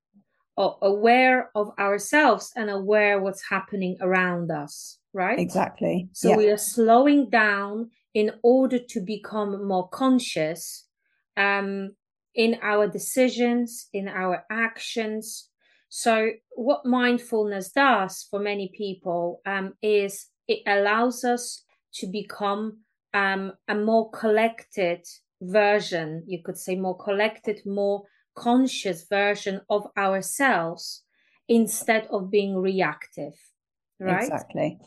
or 0.56 0.78
aware 0.82 1.50
of 1.54 1.70
ourselves 1.78 2.52
and 2.56 2.70
aware 2.70 3.20
what's 3.20 3.44
happening 3.48 3.96
around 4.00 4.50
us, 4.50 4.98
right? 5.12 5.38
Exactly. 5.38 6.08
So 6.12 6.30
yeah. 6.30 6.36
we 6.36 6.48
are 6.50 6.56
slowing 6.56 7.28
down 7.28 7.90
in 8.14 8.32
order 8.42 8.78
to 8.78 9.00
become 9.00 9.66
more 9.66 9.88
conscious 9.88 10.86
um, 11.36 11.94
in 12.34 12.58
our 12.62 12.88
decisions, 12.88 13.88
in 13.92 14.08
our 14.08 14.44
actions. 14.50 15.48
So, 15.88 16.30
what 16.50 16.84
mindfulness 16.84 17.70
does 17.70 18.26
for 18.30 18.40
many 18.40 18.72
people 18.76 19.40
um, 19.46 19.74
is 19.82 20.26
it 20.48 20.60
allows 20.66 21.24
us 21.24 21.64
to 21.94 22.06
become 22.06 22.78
um, 23.12 23.52
a 23.68 23.74
more 23.74 24.10
collected 24.10 25.06
version, 25.40 26.24
you 26.26 26.42
could 26.42 26.58
say, 26.58 26.74
more 26.74 26.98
collected, 26.98 27.60
more 27.64 28.02
conscious 28.34 29.06
version 29.08 29.60
of 29.70 29.86
ourselves 29.96 31.04
instead 31.48 32.08
of 32.10 32.30
being 32.30 32.56
reactive. 32.56 33.34
Right? 34.00 34.22
Exactly. 34.24 34.78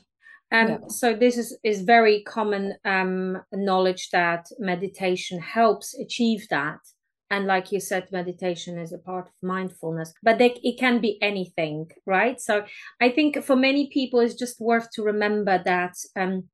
Um, 0.51 0.67
yeah. 0.67 0.77
So 0.89 1.13
this 1.13 1.37
is, 1.37 1.57
is 1.63 1.81
very 1.81 2.23
common 2.23 2.75
um, 2.85 3.41
knowledge 3.53 4.09
that 4.11 4.47
meditation 4.59 5.39
helps 5.39 5.97
achieve 5.97 6.47
that 6.49 6.79
and 7.29 7.45
like 7.45 7.71
you 7.71 7.79
said 7.79 8.07
meditation 8.11 8.77
is 8.77 8.93
a 8.93 8.97
part 8.97 9.27
of 9.27 9.33
mindfulness 9.41 10.13
but 10.23 10.37
they, 10.37 10.57
it 10.63 10.77
can 10.79 10.99
be 10.99 11.17
anything 11.21 11.89
right? 12.05 12.39
So 12.39 12.65
i 13.01 13.09
think 13.09 13.43
for 13.43 13.55
many 13.55 13.89
people 13.89 14.19
it's 14.19 14.35
just 14.35 14.59
worth 14.59 14.89
to 14.91 15.03
remember 15.03 15.61
that 15.63 15.95
um, 16.15 16.45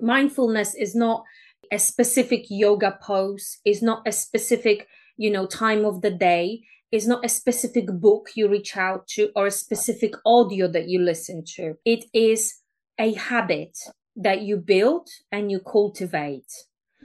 mindfulness 0.00 0.74
is 0.74 0.94
not 0.94 1.24
a 1.72 1.78
specific 1.78 2.44
yoga 2.50 2.98
pose 3.02 3.58
is 3.64 3.82
not 3.82 4.02
a 4.06 4.12
specific 4.12 4.86
you 5.16 5.30
know 5.30 5.46
time 5.46 5.84
of 5.84 6.02
the 6.02 6.10
day 6.10 6.60
is 6.94 7.08
not 7.08 7.24
a 7.24 7.28
specific 7.28 7.86
book 7.88 8.30
you 8.36 8.48
reach 8.48 8.76
out 8.76 9.08
to 9.08 9.28
or 9.34 9.46
a 9.46 9.50
specific 9.50 10.14
audio 10.24 10.68
that 10.68 10.88
you 10.88 11.00
listen 11.00 11.42
to. 11.44 11.74
It 11.84 12.04
is 12.14 12.60
a 13.00 13.12
habit 13.14 13.76
that 14.14 14.42
you 14.42 14.56
build 14.58 15.08
and 15.32 15.50
you 15.50 15.58
cultivate. 15.58 16.52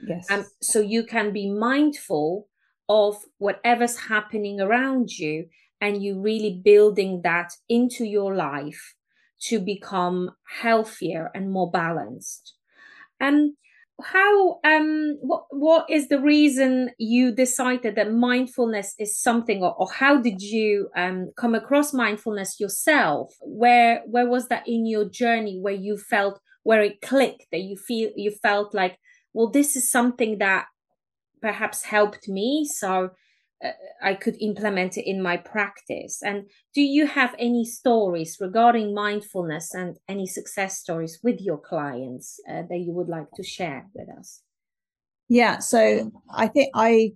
Yes. 0.06 0.30
Um, 0.30 0.46
so 0.62 0.78
you 0.78 1.02
can 1.02 1.32
be 1.32 1.50
mindful 1.50 2.46
of 2.90 3.16
whatever's 3.38 3.96
happening 3.96 4.60
around 4.60 5.16
you 5.16 5.46
and 5.80 6.02
you 6.02 6.20
really 6.20 6.60
building 6.62 7.20
that 7.22 7.52
into 7.68 8.04
your 8.04 8.34
life 8.34 8.94
to 9.42 9.60
become 9.60 10.32
healthier 10.60 11.30
and 11.32 11.52
more 11.52 11.70
balanced. 11.70 12.54
And 13.20 13.52
how 14.02 14.58
um 14.64 15.18
what 15.20 15.44
what 15.50 15.88
is 15.88 16.08
the 16.08 16.18
reason 16.18 16.90
you 16.98 17.30
decided 17.32 17.94
that 17.94 18.12
mindfulness 18.12 18.94
is 18.98 19.20
something 19.20 19.62
or, 19.62 19.74
or 19.74 19.92
how 19.92 20.18
did 20.20 20.40
you 20.40 20.88
um 20.96 21.30
come 21.36 21.54
across 21.54 21.92
mindfulness 21.92 22.58
yourself 22.58 23.30
where 23.42 24.02
where 24.06 24.26
was 24.26 24.48
that 24.48 24.66
in 24.66 24.86
your 24.86 25.04
journey 25.04 25.58
where 25.60 25.74
you 25.74 25.98
felt 25.98 26.40
where 26.62 26.80
it 26.80 27.02
clicked 27.02 27.44
that 27.52 27.60
you 27.60 27.76
feel 27.76 28.10
you 28.16 28.30
felt 28.30 28.72
like 28.72 28.96
well 29.34 29.50
this 29.50 29.76
is 29.76 29.92
something 29.92 30.38
that 30.38 30.64
perhaps 31.40 31.84
helped 31.84 32.28
me 32.28 32.64
so 32.64 33.10
uh, 33.64 33.70
I 34.02 34.14
could 34.14 34.36
implement 34.40 34.96
it 34.96 35.08
in 35.08 35.22
my 35.22 35.36
practice. 35.36 36.22
And 36.22 36.48
do 36.74 36.80
you 36.80 37.06
have 37.06 37.34
any 37.38 37.64
stories 37.64 38.38
regarding 38.40 38.94
mindfulness 38.94 39.74
and 39.74 39.98
any 40.08 40.26
success 40.26 40.78
stories 40.78 41.18
with 41.22 41.40
your 41.40 41.58
clients 41.58 42.40
uh, 42.48 42.62
that 42.68 42.78
you 42.78 42.92
would 42.92 43.08
like 43.08 43.30
to 43.34 43.42
share 43.42 43.86
with 43.94 44.08
us? 44.18 44.42
Yeah, 45.28 45.58
so 45.58 46.10
I 46.34 46.48
think 46.48 46.70
I 46.74 47.12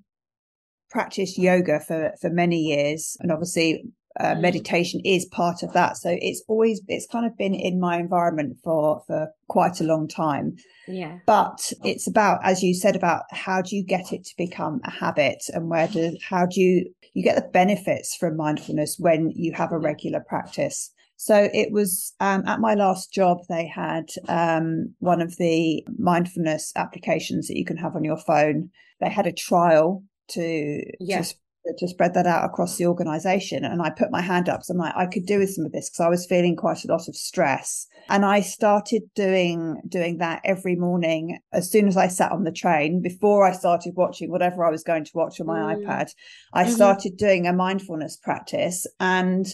practiced 0.91 1.37
yoga 1.39 1.81
for 1.81 2.13
for 2.21 2.31
many 2.31 2.61
years, 2.61 3.17
and 3.21 3.33
obviously 3.33 3.85
uh, 4.21 4.35
mm. 4.35 4.41
meditation 4.41 5.01
is 5.05 5.25
part 5.27 5.63
of 5.63 5.73
that. 5.73 5.97
So 5.97 6.17
it's 6.21 6.43
always 6.49 6.81
it's 6.89 7.07
kind 7.07 7.27
of 7.27 7.37
been 7.37 7.55
in 7.55 7.81
my 7.81 7.99
environment 7.99 8.59
for 8.63 9.03
for 9.07 9.29
quite 9.49 9.81
a 9.81 9.85
long 9.85 10.09
time. 10.09 10.57
Yeah. 10.87 11.19
But 11.27 11.73
it's 11.83 12.07
about, 12.07 12.41
as 12.45 12.63
you 12.63 12.75
said, 12.75 12.97
about 12.97 13.23
how 13.31 13.63
do 13.63 13.75
you 13.75 13.85
get 13.85 14.13
it 14.13 14.25
to 14.25 14.35
become 14.37 14.81
a 14.85 14.91
habit, 14.91 15.45
and 15.53 15.71
where 15.71 15.89
do 15.89 16.17
how 16.29 16.47
do 16.47 16.61
you 16.61 16.91
you 17.15 17.23
get 17.23 17.37
the 17.37 17.49
benefits 17.51 18.17
from 18.17 18.37
mindfulness 18.37 18.97
when 18.99 19.31
you 19.35 19.53
have 19.53 19.73
a 19.73 19.79
regular 19.79 20.21
practice. 20.21 20.91
So 21.17 21.49
it 21.55 21.71
was 21.71 22.13
um, 22.21 22.43
at 22.47 22.61
my 22.61 22.75
last 22.75 23.13
job, 23.13 23.39
they 23.49 23.67
had 23.67 24.11
um, 24.29 24.95
one 24.99 25.23
of 25.23 25.37
the 25.37 25.87
mindfulness 25.97 26.73
applications 26.77 27.47
that 27.49 27.57
you 27.57 27.65
can 27.65 27.77
have 27.77 27.95
on 27.95 28.05
your 28.05 28.19
phone. 28.19 28.71
They 29.01 29.09
had 29.09 29.27
a 29.27 29.33
trial 29.33 30.03
to, 30.29 30.83
yeah. 31.01 31.23
to 31.23 31.35
to 31.77 31.89
spread 31.89 32.15
that 32.15 32.27
out 32.27 32.45
across 32.45 32.77
the 32.77 32.87
organization. 32.87 33.65
And 33.65 33.83
I 33.83 33.91
put 33.91 34.11
my 34.11 34.21
hand 34.21 34.49
up. 34.49 34.63
So 34.63 34.73
I'm 34.73 34.79
like, 34.79 34.95
I 34.97 35.07
could 35.07 35.27
do 35.27 35.39
with 35.39 35.53
some 35.53 35.65
of 35.65 35.73
this 35.73 35.89
because 35.89 36.05
I 36.05 36.09
was 36.09 36.27
feeling 36.27 36.57
quite 36.57 36.85
a 36.85 36.89
lot 36.89 37.09
of 37.09 37.17
stress. 37.17 37.87
And 38.09 38.25
I 38.25 38.41
started 38.41 39.03
doing, 39.15 39.81
doing 39.89 40.19
that 40.19 40.43
every 40.45 40.77
morning 40.77 41.39
as 41.53 41.71
soon 41.71 41.89
as 41.89 41.97
I 41.97 42.09
sat 42.09 42.33
on 42.33 42.45
the 42.45 42.53
train 42.53 43.01
before 43.01 43.47
I 43.47 43.53
started 43.53 43.95
watching 43.97 44.31
whatever 44.31 44.65
I 44.65 44.71
was 44.71 44.85
going 44.85 45.05
to 45.05 45.11
watch 45.15 45.41
on 45.41 45.47
my 45.47 45.61
mm. 45.61 45.85
iPad. 45.85 46.11
I 46.53 46.65
mm-hmm. 46.65 46.73
started 46.73 47.17
doing 47.17 47.47
a 47.47 47.53
mindfulness 47.53 48.17
practice 48.17 48.87
and 49.01 49.47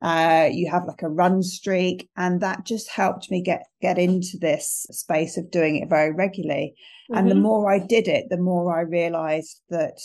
uh, 0.00 0.48
you 0.50 0.70
have 0.70 0.84
like 0.86 1.02
a 1.02 1.08
run 1.08 1.42
streak 1.42 2.08
and 2.16 2.40
that 2.40 2.64
just 2.64 2.88
helped 2.88 3.30
me 3.30 3.42
get 3.42 3.64
get 3.82 3.98
into 3.98 4.38
this 4.40 4.86
space 4.90 5.36
of 5.36 5.50
doing 5.50 5.76
it 5.76 5.88
very 5.88 6.12
regularly 6.12 6.74
mm-hmm. 7.10 7.18
and 7.18 7.28
the 7.28 7.34
mm-hmm. 7.34 7.42
more 7.42 7.72
i 7.72 7.78
did 7.78 8.06
it 8.06 8.26
the 8.30 8.36
more 8.36 8.78
i 8.78 8.82
realized 8.82 9.60
that 9.70 9.98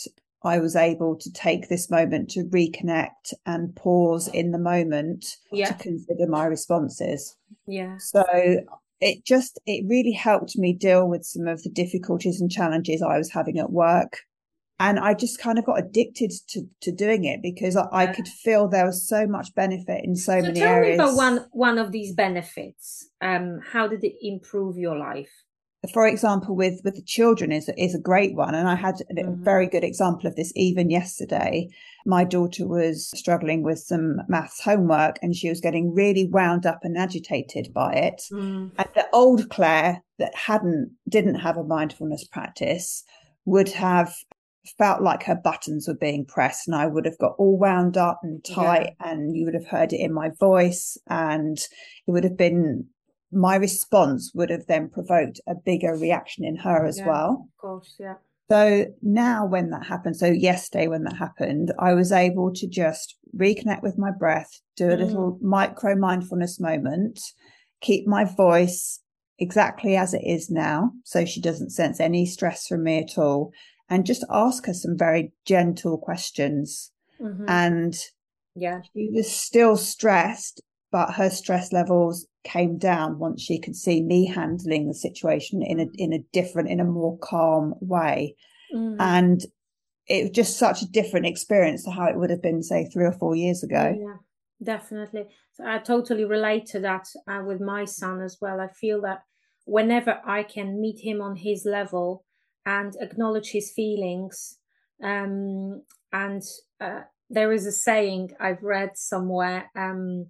I 0.44 0.58
was 0.58 0.76
able 0.76 1.16
to 1.16 1.32
take 1.32 1.68
this 1.68 1.90
moment 1.90 2.30
to 2.30 2.44
reconnect 2.44 3.32
and 3.46 3.74
pause 3.74 4.28
in 4.28 4.50
the 4.50 4.58
moment 4.58 5.24
yeah. 5.50 5.68
to 5.68 5.74
consider 5.74 6.26
my 6.28 6.44
responses. 6.44 7.36
Yeah. 7.66 7.96
So 7.98 8.24
it 9.00 9.24
just, 9.24 9.58
it 9.66 9.84
really 9.88 10.12
helped 10.12 10.56
me 10.56 10.72
deal 10.72 11.08
with 11.08 11.24
some 11.24 11.46
of 11.46 11.62
the 11.62 11.70
difficulties 11.70 12.40
and 12.40 12.50
challenges 12.50 13.02
I 13.02 13.18
was 13.18 13.30
having 13.30 13.58
at 13.58 13.70
work. 13.70 14.20
And 14.80 14.98
I 14.98 15.14
just 15.14 15.40
kind 15.40 15.58
of 15.58 15.64
got 15.64 15.78
addicted 15.78 16.32
to, 16.48 16.62
to 16.82 16.92
doing 16.92 17.24
it 17.24 17.40
because 17.42 17.76
I, 17.76 17.86
I 17.92 18.06
could 18.06 18.26
feel 18.26 18.68
there 18.68 18.84
was 18.84 19.08
so 19.08 19.26
much 19.26 19.54
benefit 19.54 20.04
in 20.04 20.16
so, 20.16 20.40
so 20.40 20.42
many 20.42 20.60
tell 20.60 20.68
areas. 20.68 20.98
Tell 20.98 21.06
me 21.06 21.12
about 21.12 21.16
one, 21.16 21.46
one 21.52 21.78
of 21.78 21.92
these 21.92 22.12
benefits. 22.12 23.08
Um, 23.20 23.60
how 23.72 23.86
did 23.86 24.02
it 24.02 24.14
improve 24.20 24.76
your 24.76 24.96
life? 24.96 25.30
For 25.92 26.06
example, 26.06 26.56
with 26.56 26.80
with 26.84 26.94
the 26.94 27.02
children 27.02 27.52
is 27.52 27.70
is 27.76 27.94
a 27.94 28.00
great 28.00 28.34
one, 28.34 28.54
and 28.54 28.68
I 28.68 28.74
had 28.74 29.00
a 29.10 29.14
mm-hmm. 29.14 29.42
very 29.42 29.66
good 29.66 29.84
example 29.84 30.26
of 30.26 30.36
this 30.36 30.52
even 30.54 30.90
yesterday. 30.90 31.68
My 32.06 32.24
daughter 32.24 32.66
was 32.66 33.10
struggling 33.14 33.62
with 33.62 33.78
some 33.78 34.20
maths 34.28 34.60
homework, 34.62 35.18
and 35.22 35.34
she 35.34 35.48
was 35.48 35.60
getting 35.60 35.94
really 35.94 36.26
wound 36.26 36.66
up 36.66 36.80
and 36.82 36.96
agitated 36.96 37.72
by 37.72 37.92
it. 37.94 38.22
Mm. 38.32 38.72
And 38.76 38.88
the 38.94 39.06
old 39.12 39.48
Claire 39.50 40.02
that 40.18 40.34
hadn't 40.34 40.92
didn't 41.08 41.36
have 41.36 41.56
a 41.56 41.64
mindfulness 41.64 42.24
practice 42.24 43.04
would 43.44 43.68
have 43.70 44.14
felt 44.78 45.02
like 45.02 45.24
her 45.24 45.34
buttons 45.34 45.86
were 45.86 45.94
being 45.94 46.24
pressed 46.24 46.66
and 46.66 46.74
I 46.74 46.86
would 46.86 47.04
have 47.04 47.18
got 47.18 47.34
all 47.38 47.58
wound 47.58 47.98
up 47.98 48.20
and 48.22 48.42
tight 48.42 48.94
yeah. 48.98 49.10
and 49.10 49.36
you 49.36 49.44
would 49.44 49.54
have 49.54 49.66
heard 49.66 49.92
it 49.92 50.00
in 50.00 50.12
my 50.12 50.30
voice 50.40 50.96
and 51.06 51.58
it 51.58 52.10
would 52.10 52.24
have 52.24 52.38
been 52.38 52.86
my 53.34 53.56
response 53.56 54.32
would 54.34 54.50
have 54.50 54.66
then 54.66 54.88
provoked 54.88 55.40
a 55.46 55.54
bigger 55.54 55.96
reaction 55.96 56.44
in 56.44 56.56
her 56.56 56.86
as 56.86 56.98
yeah, 56.98 57.08
well. 57.08 57.48
Of 57.56 57.60
course, 57.60 57.96
yeah. 57.98 58.14
So 58.50 58.86
now 59.02 59.46
when 59.46 59.70
that 59.70 59.86
happened, 59.86 60.16
so 60.16 60.26
yesterday 60.26 60.86
when 60.86 61.04
that 61.04 61.16
happened, 61.16 61.72
I 61.78 61.94
was 61.94 62.12
able 62.12 62.52
to 62.54 62.66
just 62.66 63.16
reconnect 63.36 63.82
with 63.82 63.98
my 63.98 64.10
breath, 64.10 64.60
do 64.76 64.90
a 64.90 64.96
mm. 64.96 64.98
little 64.98 65.38
micro 65.40 65.96
mindfulness 65.96 66.60
moment, 66.60 67.20
keep 67.80 68.06
my 68.06 68.24
voice 68.24 69.00
exactly 69.38 69.96
as 69.96 70.14
it 70.14 70.22
is 70.24 70.50
now. 70.50 70.92
So 71.04 71.24
she 71.24 71.40
doesn't 71.40 71.70
sense 71.70 72.00
any 72.00 72.26
stress 72.26 72.66
from 72.66 72.84
me 72.84 72.98
at 72.98 73.18
all 73.18 73.52
and 73.88 74.06
just 74.06 74.24
ask 74.30 74.66
her 74.66 74.74
some 74.74 74.96
very 74.96 75.32
gentle 75.44 75.98
questions. 75.98 76.92
Mm-hmm. 77.20 77.44
And 77.48 77.94
yeah, 78.54 78.82
she 78.92 79.10
was 79.12 79.30
still 79.30 79.76
stressed, 79.76 80.60
but 80.92 81.14
her 81.14 81.30
stress 81.30 81.72
levels 81.72 82.26
came 82.44 82.78
down 82.78 83.18
once 83.18 83.42
she 83.42 83.58
could 83.58 83.74
see 83.74 84.02
me 84.02 84.26
handling 84.26 84.86
the 84.86 84.94
situation 84.94 85.62
in 85.62 85.80
a 85.80 85.86
in 85.94 86.12
a 86.12 86.18
different 86.32 86.68
in 86.68 86.80
a 86.80 86.84
more 86.84 87.18
calm 87.18 87.74
way. 87.80 88.36
Mm. 88.74 88.96
and 88.98 89.46
it 90.08 90.22
was 90.24 90.30
just 90.32 90.58
such 90.58 90.82
a 90.82 90.86
different 90.86 91.26
experience 91.26 91.84
to 91.84 91.90
how 91.90 92.06
it 92.06 92.16
would 92.16 92.30
have 92.30 92.42
been 92.42 92.62
say 92.62 92.86
three 92.86 93.04
or 93.04 93.12
four 93.12 93.36
years 93.36 93.62
ago. 93.62 93.96
Yeah 93.98 94.16
definitely. 94.62 95.26
So 95.52 95.64
i 95.66 95.78
totally 95.78 96.24
relate 96.24 96.64
to 96.66 96.80
that 96.80 97.06
uh, 97.28 97.42
with 97.44 97.60
my 97.60 97.84
son 97.84 98.22
as 98.22 98.38
well. 98.40 98.60
I 98.60 98.68
feel 98.68 99.02
that 99.02 99.24
whenever 99.64 100.20
i 100.24 100.42
can 100.42 100.80
meet 100.80 101.00
him 101.00 101.20
on 101.20 101.36
his 101.36 101.64
level 101.64 102.24
and 102.66 102.96
acknowledge 103.00 103.50
his 103.50 103.72
feelings 103.72 104.58
um, 105.02 105.82
and 106.12 106.42
uh, 106.80 107.00
there 107.30 107.52
is 107.52 107.66
a 107.66 107.72
saying 107.72 108.30
i've 108.40 108.62
read 108.62 108.90
somewhere 108.94 109.70
um, 109.76 110.26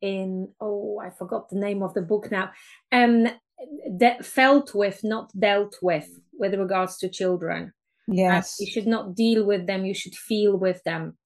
in 0.00 0.48
oh 0.60 1.00
I 1.04 1.10
forgot 1.10 1.48
the 1.48 1.58
name 1.58 1.82
of 1.82 1.94
the 1.94 2.02
book 2.02 2.30
now 2.30 2.50
um 2.92 3.26
that 3.98 4.24
felt 4.24 4.74
with 4.74 5.04
not 5.04 5.30
dealt 5.38 5.76
with 5.82 6.08
with 6.32 6.54
regards 6.54 6.96
to 6.98 7.08
children. 7.08 7.72
Yes. 8.08 8.54
uh, 8.58 8.64
you 8.64 8.72
should 8.72 8.86
not 8.86 9.14
deal 9.14 9.44
with 9.44 9.66
them 9.66 9.84
you 9.84 9.94
should 9.94 10.14
feel 10.14 10.56
with 10.56 10.82
them. 10.84 11.16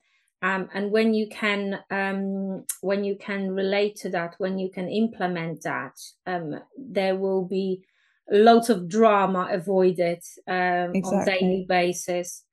Um, 0.42 0.68
and 0.74 0.90
when 0.90 1.14
you 1.14 1.26
can 1.28 1.80
um, 1.90 2.64
when 2.82 3.02
you 3.02 3.16
can 3.16 3.52
relate 3.52 3.96
to 3.96 4.10
that 4.10 4.34
when 4.38 4.58
you 4.58 4.70
can 4.70 4.88
implement 4.88 5.62
that 5.62 5.96
um, 6.26 6.60
there 6.76 7.16
will 7.16 7.46
be 7.46 7.82
lots 8.30 8.68
of 8.68 8.88
drama 8.88 9.48
avoided 9.50 10.22
um, 10.46 10.92
exactly. 10.94 11.18
on 11.18 11.24
daily 11.24 11.66
basis 11.68 12.44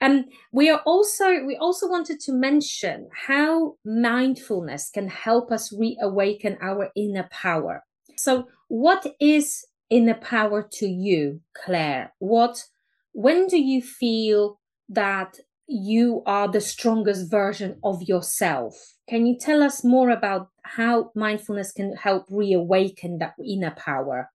um, 0.00 0.24
we 0.52 0.70
are 0.70 0.80
also 0.86 1.44
we 1.44 1.56
also 1.56 1.88
wanted 1.88 2.20
to 2.20 2.32
mention 2.32 3.08
how 3.26 3.76
mindfulness 3.84 4.90
can 4.90 5.08
help 5.08 5.50
us 5.50 5.72
reawaken 5.72 6.58
our 6.60 6.90
inner 6.96 7.28
power. 7.30 7.84
So, 8.16 8.48
what 8.68 9.06
is 9.20 9.64
inner 9.90 10.14
power 10.14 10.68
to 10.72 10.86
you, 10.86 11.40
Claire? 11.64 12.12
What 12.18 12.64
when 13.12 13.46
do 13.46 13.58
you 13.58 13.80
feel 13.82 14.60
that 14.88 15.38
you 15.66 16.22
are 16.26 16.48
the 16.48 16.60
strongest 16.60 17.30
version 17.30 17.78
of 17.82 18.02
yourself? 18.02 18.74
Can 19.08 19.26
you 19.26 19.38
tell 19.38 19.62
us 19.62 19.84
more 19.84 20.10
about 20.10 20.48
how 20.62 21.10
mindfulness 21.14 21.72
can 21.72 21.94
help 21.96 22.26
reawaken 22.28 23.18
that 23.18 23.34
inner 23.44 23.70
power? 23.70 24.30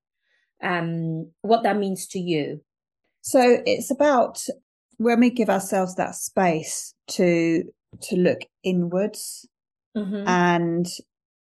Um, 0.62 1.31
what 1.41 1.63
that 1.63 1.77
means 1.77 2.08
to 2.08 2.19
you? 2.19 2.62
So 3.22 3.62
it's 3.65 3.91
about 3.91 4.41
when 5.00 5.22
we 5.22 5.29
give 5.29 5.50
ourselves 5.50 5.96
that 5.96 6.13
space 6.13 6.94
to 7.08 7.63
to 8.01 8.15
look 8.15 8.41
inwards 8.63 9.48
mm-hmm. 9.98 10.27
and 10.27 10.86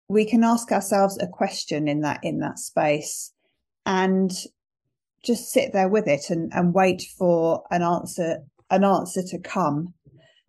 we 0.08 0.26
can 0.26 0.44
ask 0.44 0.72
ourselves 0.72 1.18
a 1.18 1.28
question 1.28 1.88
in 1.88 2.02
that 2.02 2.20
in 2.24 2.40
that 2.40 2.58
space 2.58 3.34
and 3.86 4.32
just 5.26 5.52
sit 5.52 5.74
there 5.74 5.90
with 5.90 6.08
it 6.08 6.30
and, 6.30 6.52
and 6.54 6.74
wait 6.74 7.02
for 7.18 7.64
an 7.72 7.82
answer 7.82 8.38
an 8.70 8.84
answer 8.84 9.24
to 9.24 9.40
come 9.40 9.94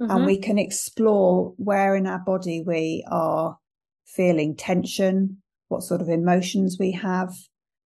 mm-hmm. 0.00 0.10
and 0.10 0.26
we 0.26 0.38
can 0.38 0.58
explore 0.58 1.54
where 1.56 1.96
in 1.96 2.06
our 2.06 2.20
body 2.20 2.62
we 2.64 3.04
are 3.10 3.58
feeling 4.04 4.54
tension 4.54 5.38
what 5.68 5.82
sort 5.82 6.02
of 6.02 6.08
emotions 6.08 6.76
we 6.78 6.92
have 6.92 7.34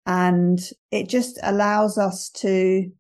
and 0.07 0.71
it 0.91 1.09
just 1.09 1.39
allows 1.43 1.97
us 1.97 2.29
to 2.31 2.91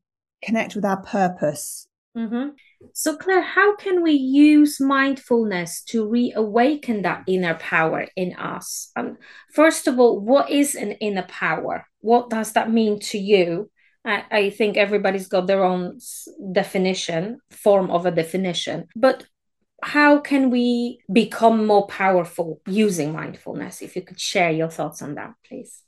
connect 0.42 0.74
with 0.74 0.84
our 0.84 1.02
purpose 1.02 1.86
Mm-hmm. 2.16 2.48
So, 2.94 3.16
Claire, 3.16 3.42
how 3.42 3.76
can 3.76 4.02
we 4.02 4.12
use 4.12 4.80
mindfulness 4.80 5.82
to 5.84 6.08
reawaken 6.08 7.02
that 7.02 7.24
inner 7.26 7.54
power 7.54 8.06
in 8.16 8.34
us? 8.34 8.90
Um, 8.96 9.18
first 9.52 9.86
of 9.86 9.98
all, 9.98 10.18
what 10.18 10.50
is 10.50 10.74
an 10.74 10.92
inner 10.92 11.26
power? 11.28 11.86
What 12.00 12.30
does 12.30 12.52
that 12.52 12.72
mean 12.72 12.98
to 13.00 13.18
you? 13.18 13.70
I, 14.04 14.24
I 14.30 14.50
think 14.50 14.76
everybody's 14.76 15.28
got 15.28 15.46
their 15.46 15.64
own 15.64 15.98
definition, 16.52 17.40
form 17.50 17.90
of 17.90 18.06
a 18.06 18.10
definition. 18.10 18.86
But 18.96 19.24
how 19.82 20.18
can 20.18 20.50
we 20.50 21.00
become 21.12 21.66
more 21.66 21.86
powerful 21.86 22.60
using 22.66 23.12
mindfulness? 23.12 23.80
If 23.82 23.94
you 23.94 24.02
could 24.02 24.18
share 24.18 24.50
your 24.50 24.68
thoughts 24.68 25.02
on 25.02 25.14
that, 25.14 25.34
please. 25.46 25.82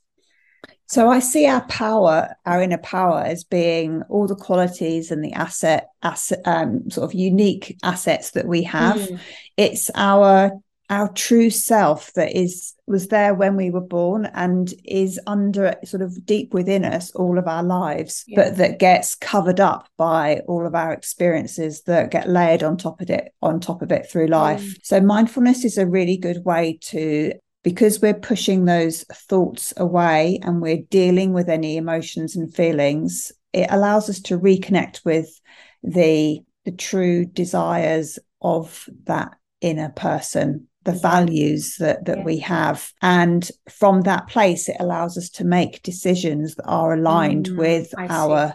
So 0.91 1.07
I 1.07 1.19
see 1.19 1.47
our 1.47 1.61
power, 1.67 2.35
our 2.45 2.61
inner 2.61 2.77
power, 2.77 3.21
as 3.21 3.45
being 3.45 4.01
all 4.09 4.27
the 4.27 4.35
qualities 4.35 5.09
and 5.09 5.23
the 5.23 5.31
asset, 5.31 5.87
asset 6.03 6.41
um, 6.43 6.89
sort 6.89 7.09
of 7.09 7.13
unique 7.17 7.77
assets 7.81 8.31
that 8.31 8.45
we 8.45 8.63
have. 8.63 8.97
Mm. 8.97 9.19
It's 9.55 9.89
our 9.95 10.51
our 10.89 11.07
true 11.13 11.49
self 11.49 12.11
that 12.15 12.37
is 12.37 12.73
was 12.85 13.07
there 13.07 13.33
when 13.33 13.55
we 13.55 13.69
were 13.69 13.79
born 13.79 14.25
and 14.33 14.73
is 14.83 15.17
under 15.25 15.73
sort 15.85 16.01
of 16.01 16.25
deep 16.25 16.53
within 16.53 16.83
us 16.83 17.11
all 17.11 17.39
of 17.39 17.47
our 17.47 17.63
lives 17.63 18.25
yeah. 18.27 18.43
but 18.43 18.57
that 18.57 18.77
gets 18.77 19.15
covered 19.15 19.61
up 19.61 19.87
by 19.97 20.41
all 20.49 20.67
of 20.67 20.75
our 20.75 20.91
experiences 20.91 21.83
that 21.83 22.11
get 22.11 22.27
layered 22.27 22.61
on 22.61 22.75
top 22.75 22.99
of 22.99 23.09
it 23.09 23.33
on 23.41 23.61
top 23.61 23.81
of 23.81 23.89
it 23.89 24.11
through 24.11 24.27
life 24.27 24.61
mm. 24.61 24.75
so 24.83 24.99
mindfulness 24.99 25.63
is 25.63 25.77
a 25.77 25.87
really 25.87 26.17
good 26.17 26.43
way 26.43 26.77
to 26.81 27.31
because 27.63 28.01
we're 28.01 28.13
pushing 28.13 28.65
those 28.65 29.03
thoughts 29.03 29.73
away 29.77 30.39
and 30.43 30.61
we're 30.61 30.83
dealing 30.89 31.33
with 31.33 31.49
any 31.49 31.77
emotions 31.77 32.35
and 32.35 32.53
feelings 32.53 33.31
it 33.53 33.67
allows 33.69 34.09
us 34.09 34.19
to 34.19 34.39
reconnect 34.39 35.03
with 35.05 35.39
the 35.83 36.39
the 36.65 36.71
true 36.71 37.25
desires 37.25 38.19
of 38.41 38.87
that 39.05 39.31
inner 39.61 39.89
person 39.89 40.67
the 40.83 40.91
values 40.93 41.75
that 41.77 42.05
that 42.05 42.19
yeah. 42.19 42.23
we 42.23 42.39
have. 42.39 42.91
And 43.01 43.49
from 43.69 44.01
that 44.01 44.27
place 44.27 44.67
it 44.67 44.77
allows 44.79 45.17
us 45.17 45.29
to 45.31 45.43
make 45.43 45.83
decisions 45.83 46.55
that 46.55 46.65
are 46.65 46.93
aligned 46.93 47.49
mm, 47.49 47.57
with 47.57 47.93
I 47.97 48.07
our 48.07 48.49
see. 48.49 48.53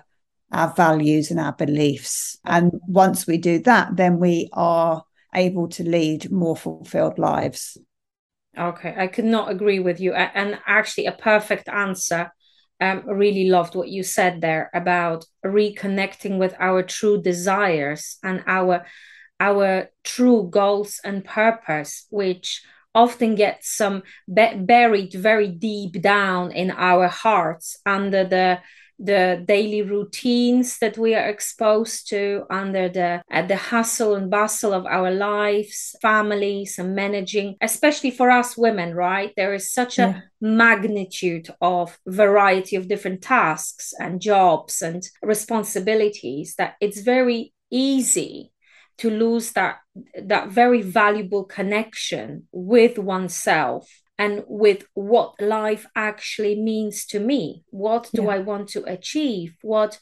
our 0.52 0.74
values 0.74 1.30
and 1.30 1.38
our 1.38 1.52
beliefs. 1.52 2.38
And 2.44 2.72
once 2.88 3.26
we 3.26 3.38
do 3.38 3.60
that 3.60 3.96
then 3.96 4.18
we 4.18 4.48
are 4.52 5.04
able 5.34 5.68
to 5.68 5.84
lead 5.84 6.30
more 6.32 6.56
fulfilled 6.56 7.18
lives 7.18 7.76
okay 8.58 8.94
i 8.96 9.06
could 9.06 9.24
not 9.24 9.50
agree 9.50 9.78
with 9.78 10.00
you 10.00 10.12
and 10.14 10.58
actually 10.66 11.06
a 11.06 11.12
perfect 11.12 11.68
answer. 11.68 12.32
Um, 12.78 13.04
really 13.08 13.48
loved 13.48 13.74
what 13.74 13.88
you 13.88 14.02
said 14.02 14.42
there 14.42 14.68
about 14.74 15.24
reconnecting 15.42 16.36
with 16.38 16.54
our 16.60 16.82
true 16.82 17.22
desires 17.22 18.18
and 18.22 18.44
our 18.46 18.84
our 19.40 19.90
true 20.04 20.48
goals 20.50 21.00
and 21.02 21.24
purpose, 21.24 22.06
which 22.10 22.62
often 22.94 23.34
get 23.34 23.62
some 23.62 24.02
be- 24.32 24.56
buried 24.56 25.12
very 25.14 25.48
deep 25.48 26.00
down 26.00 26.52
in 26.52 26.70
our 26.70 27.08
hearts 27.08 27.76
under 27.84 28.24
the 28.24 28.58
the 28.98 29.44
daily 29.46 29.82
routines 29.82 30.78
that 30.78 30.96
we 30.96 31.14
are 31.14 31.28
exposed 31.28 32.08
to 32.08 32.44
under 32.50 32.88
the 32.88 33.22
uh, 33.30 33.42
the 33.42 33.56
hustle 33.56 34.14
and 34.14 34.30
bustle 34.30 34.72
of 34.72 34.86
our 34.86 35.10
lives 35.10 35.94
families 36.00 36.78
and 36.78 36.94
managing 36.94 37.56
especially 37.60 38.10
for 38.10 38.30
us 38.30 38.56
women 38.56 38.94
right? 38.94 39.32
There 39.36 39.54
is 39.54 39.70
such 39.70 39.98
a 39.98 40.22
magnitude 40.40 41.48
of 41.60 41.98
variety 42.06 42.76
of 42.76 42.88
different 42.88 43.22
tasks 43.22 43.92
and 43.98 44.20
jobs 44.20 44.80
and 44.80 45.02
responsibilities 45.22 46.54
that 46.56 46.76
it's 46.80 47.00
very 47.00 47.52
easy 47.70 48.52
to 48.98 49.10
lose 49.10 49.52
that 49.52 49.78
that 50.22 50.48
very 50.48 50.82
valuable 50.82 51.44
connection 51.44 52.48
with 52.52 52.98
oneself 52.98 53.88
and 54.18 54.44
with 54.46 54.84
what 54.94 55.40
life 55.40 55.86
actually 55.94 56.54
means 56.54 57.04
to 57.04 57.20
me 57.20 57.62
what 57.70 58.10
do 58.14 58.22
yeah. 58.24 58.28
i 58.30 58.38
want 58.38 58.68
to 58.68 58.82
achieve? 58.84 59.56
What 59.62 59.98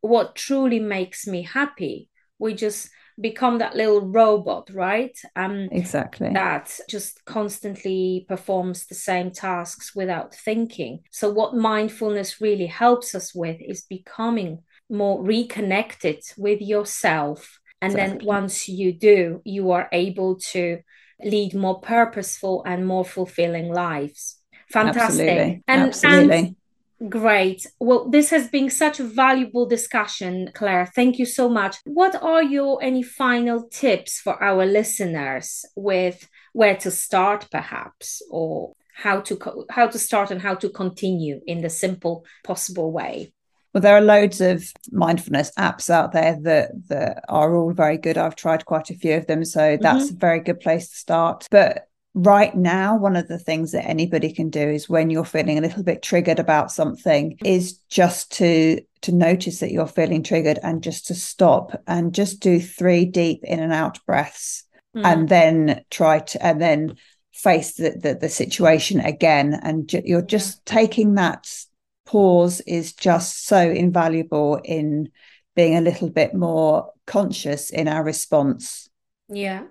what 0.00 0.36
truly 0.36 0.78
makes 0.78 1.26
me 1.26 1.42
happy? 1.42 2.08
We 2.38 2.54
just 2.54 2.90
become 3.18 3.58
that 3.58 3.74
little 3.74 4.02
robot 4.02 4.68
right? 4.72 5.16
Um 5.34 5.68
exactly. 5.72 6.30
that 6.32 6.78
just 6.88 7.24
constantly 7.24 8.26
performs 8.28 8.86
the 8.86 8.94
same 8.94 9.30
tasks 9.30 9.96
without 9.96 10.34
thinking. 10.34 11.00
So 11.10 11.30
what 11.30 11.56
mindfulness 11.56 12.40
really 12.40 12.66
helps 12.66 13.14
us 13.14 13.34
with 13.34 13.58
is 13.60 13.82
becoming 13.82 14.62
more 14.90 15.22
reconnected 15.22 16.22
with 16.36 16.60
yourself. 16.60 17.58
And 17.82 17.92
exactly. 17.92 18.18
then 18.18 18.26
once 18.26 18.68
you 18.68 18.92
do, 18.92 19.40
you 19.44 19.70
are 19.72 19.88
able 19.92 20.36
to 20.52 20.80
lead 21.22 21.54
more 21.54 21.80
purposeful 21.80 22.62
and 22.66 22.86
more 22.86 23.04
fulfilling 23.04 23.72
lives. 23.72 24.38
Fantastic. 24.70 25.28
Absolutely. 25.28 25.62
And, 25.68 25.82
Absolutely. 25.82 26.56
And 27.00 27.10
great. 27.10 27.66
Well, 27.80 28.08
this 28.08 28.30
has 28.30 28.48
been 28.48 28.70
such 28.70 29.00
a 29.00 29.04
valuable 29.04 29.66
discussion, 29.66 30.50
Claire. 30.54 30.86
Thank 30.86 31.18
you 31.18 31.26
so 31.26 31.48
much. 31.48 31.76
What 31.84 32.20
are 32.22 32.42
your 32.42 32.82
any 32.82 33.02
final 33.02 33.68
tips 33.68 34.20
for 34.20 34.42
our 34.42 34.66
listeners 34.66 35.64
with 35.76 36.28
where 36.52 36.76
to 36.76 36.90
start, 36.90 37.48
perhaps, 37.50 38.22
or 38.30 38.74
how 38.94 39.20
to 39.20 39.36
co- 39.36 39.66
how 39.70 39.86
to 39.88 39.98
start 39.98 40.30
and 40.30 40.40
how 40.40 40.54
to 40.54 40.70
continue 40.70 41.40
in 41.46 41.60
the 41.60 41.70
simple 41.70 42.24
possible 42.44 42.92
way? 42.92 43.32
Well, 43.76 43.82
there 43.82 43.98
are 43.98 44.00
loads 44.00 44.40
of 44.40 44.72
mindfulness 44.90 45.52
apps 45.58 45.90
out 45.90 46.12
there 46.12 46.38
that 46.44 46.70
that 46.88 47.22
are 47.28 47.54
all 47.54 47.74
very 47.74 47.98
good. 47.98 48.16
I've 48.16 48.34
tried 48.34 48.64
quite 48.64 48.88
a 48.88 48.94
few 48.94 49.12
of 49.12 49.26
them, 49.26 49.44
so 49.44 49.76
that's 49.78 50.06
mm-hmm. 50.06 50.16
a 50.16 50.18
very 50.18 50.40
good 50.40 50.60
place 50.60 50.88
to 50.88 50.96
start. 50.96 51.46
But 51.50 51.86
right 52.14 52.54
now 52.54 52.96
one 52.96 53.16
of 53.16 53.28
the 53.28 53.38
things 53.38 53.72
that 53.72 53.84
anybody 53.84 54.32
can 54.32 54.48
do 54.48 54.66
is 54.66 54.88
when 54.88 55.10
you're 55.10 55.26
feeling 55.26 55.58
a 55.58 55.60
little 55.60 55.82
bit 55.82 56.00
triggered 56.00 56.38
about 56.38 56.72
something 56.72 57.36
is 57.44 57.74
just 57.90 58.32
to 58.32 58.80
to 59.02 59.12
notice 59.12 59.60
that 59.60 59.72
you're 59.72 59.86
feeling 59.86 60.22
triggered 60.22 60.58
and 60.62 60.82
just 60.82 61.08
to 61.08 61.14
stop 61.14 61.78
and 61.86 62.14
just 62.14 62.40
do 62.40 62.58
three 62.58 63.04
deep 63.04 63.44
in 63.44 63.60
and 63.60 63.74
out 63.74 63.98
breaths 64.06 64.64
mm. 64.96 65.04
and 65.04 65.28
then 65.28 65.84
try 65.90 66.20
to 66.20 66.42
and 66.42 66.62
then 66.62 66.96
face 67.34 67.74
the, 67.74 67.90
the, 67.90 68.14
the 68.14 68.30
situation 68.30 69.00
again 69.00 69.52
and 69.62 69.86
ju- 69.86 70.00
you're 70.02 70.22
just 70.22 70.64
taking 70.64 71.16
that 71.16 71.46
pause 72.06 72.60
is 72.62 72.92
just 72.94 73.46
so 73.46 73.58
invaluable 73.58 74.60
in 74.64 75.10
being 75.54 75.76
a 75.76 75.80
little 75.80 76.10
bit 76.10 76.34
more 76.34 76.92
conscious 77.06 77.70
in 77.70 77.88
our 77.88 78.04
response. 78.04 78.88
Yeah. 79.28 79.64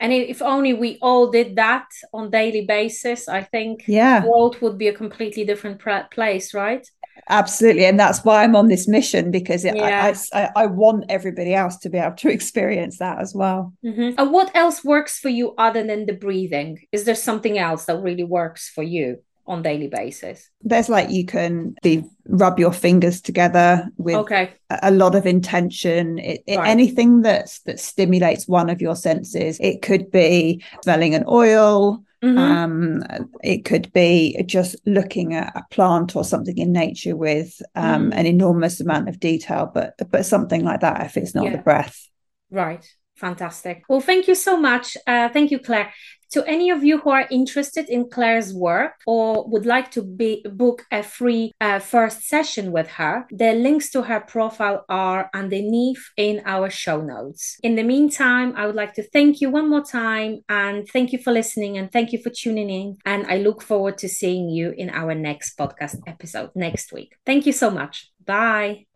And 0.00 0.12
if 0.12 0.42
only 0.42 0.74
we 0.74 0.98
all 1.00 1.30
did 1.30 1.56
that 1.56 1.86
on 2.12 2.30
daily 2.30 2.66
basis, 2.66 3.28
I 3.28 3.42
think 3.42 3.84
yeah. 3.86 4.20
the 4.20 4.28
world 4.28 4.60
would 4.60 4.76
be 4.76 4.88
a 4.88 4.92
completely 4.92 5.44
different 5.44 5.80
place, 6.10 6.52
right? 6.52 6.86
Absolutely, 7.28 7.86
and 7.86 7.98
that's 7.98 8.24
why 8.24 8.42
I'm 8.42 8.56
on 8.56 8.68
this 8.68 8.86
mission 8.88 9.30
because 9.30 9.64
it, 9.64 9.76
yeah. 9.76 10.12
I, 10.34 10.42
I, 10.42 10.50
I, 10.56 10.66
want 10.66 11.06
everybody 11.08 11.54
else 11.54 11.78
to 11.78 11.88
be 11.88 11.96
able 11.96 12.16
to 12.16 12.28
experience 12.38 12.98
that 12.98 13.20
as 13.20 13.34
well. 13.34 13.72
Mm-hmm. 13.84 14.18
And 14.18 14.32
what 14.32 14.54
else 14.54 14.84
works 14.84 15.18
for 15.18 15.30
you 15.30 15.54
other 15.56 15.86
than 15.86 16.06
the 16.06 16.12
breathing? 16.12 16.80
Is 16.92 17.04
there 17.04 17.14
something 17.14 17.56
else 17.56 17.86
that 17.86 18.02
really 18.02 18.24
works 18.24 18.68
for 18.68 18.82
you? 18.82 19.18
On 19.46 19.62
daily 19.62 19.88
basis 19.88 20.50
there's 20.62 20.88
like 20.88 21.10
you 21.10 21.24
can 21.24 21.74
be 21.82 22.02
rub 22.26 22.58
your 22.58 22.72
fingers 22.72 23.20
together 23.20 23.86
with 23.98 24.14
okay. 24.14 24.52
a, 24.70 24.90
lot 24.90 25.14
of 25.14 25.26
intention 25.26 26.18
it, 26.18 26.42
it, 26.46 26.56
right. 26.56 26.68
anything 26.68 27.20
that's 27.20 27.60
that 27.62 27.78
stimulates 27.78 28.48
one 28.48 28.70
of 28.70 28.80
your 28.80 28.96
senses 28.96 29.58
it 29.60 29.82
could 29.82 30.10
be 30.10 30.62
smelling 30.82 31.14
an 31.14 31.24
oil 31.28 32.02
mm-hmm. 32.22 32.38
um, 32.38 33.02
it 33.42 33.64
could 33.64 33.92
be 33.92 34.42
just 34.46 34.76
looking 34.86 35.34
at 35.34 35.52
a 35.54 35.62
plant 35.70 36.16
or 36.16 36.24
something 36.24 36.56
in 36.56 36.72
nature 36.72 37.16
with 37.16 37.60
um, 37.74 38.10
mm. 38.10 38.14
an 38.14 38.26
enormous 38.26 38.80
amount 38.80 39.08
of 39.08 39.20
detail 39.20 39.70
but 39.72 39.94
but 40.10 40.24
something 40.24 40.64
like 40.64 40.80
that 40.80 41.04
if 41.04 41.16
it's 41.18 41.34
not 41.34 41.44
yeah. 41.44 41.56
the 41.56 41.62
breath 41.62 42.08
right 42.50 42.86
Fantastic. 43.16 43.84
Well, 43.88 44.00
thank 44.00 44.26
you 44.26 44.34
so 44.34 44.56
much. 44.56 44.96
Uh, 45.06 45.28
thank 45.28 45.50
you, 45.50 45.58
Claire. 45.58 45.92
To 46.32 46.44
any 46.46 46.70
of 46.70 46.82
you 46.82 46.98
who 46.98 47.10
are 47.10 47.28
interested 47.30 47.88
in 47.88 48.10
Claire's 48.10 48.52
work 48.52 48.94
or 49.06 49.48
would 49.48 49.66
like 49.66 49.92
to 49.92 50.02
be, 50.02 50.44
book 50.50 50.84
a 50.90 51.04
free 51.04 51.52
uh, 51.60 51.78
first 51.78 52.26
session 52.26 52.72
with 52.72 52.88
her, 52.88 53.24
the 53.30 53.52
links 53.52 53.90
to 53.90 54.02
her 54.02 54.18
profile 54.18 54.84
are 54.88 55.30
underneath 55.32 56.02
in 56.16 56.42
our 56.44 56.70
show 56.70 57.00
notes. 57.00 57.56
In 57.62 57.76
the 57.76 57.84
meantime, 57.84 58.52
I 58.56 58.66
would 58.66 58.74
like 58.74 58.94
to 58.94 59.04
thank 59.04 59.40
you 59.40 59.48
one 59.48 59.70
more 59.70 59.84
time 59.84 60.42
and 60.48 60.88
thank 60.88 61.12
you 61.12 61.20
for 61.20 61.32
listening 61.32 61.78
and 61.78 61.92
thank 61.92 62.10
you 62.12 62.20
for 62.20 62.30
tuning 62.30 62.68
in. 62.68 62.98
And 63.04 63.26
I 63.28 63.36
look 63.36 63.62
forward 63.62 63.98
to 63.98 64.08
seeing 64.08 64.48
you 64.48 64.74
in 64.76 64.90
our 64.90 65.14
next 65.14 65.56
podcast 65.56 66.00
episode 66.08 66.50
next 66.56 66.92
week. 66.92 67.14
Thank 67.24 67.46
you 67.46 67.52
so 67.52 67.70
much. 67.70 68.10
Bye. 68.24 68.86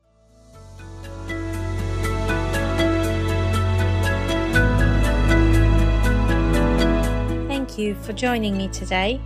You 7.79 7.95
for 7.95 8.12
joining 8.12 8.57
me 8.57 8.69
today. 8.69 9.21